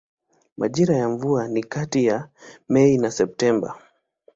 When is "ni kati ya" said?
1.47-2.29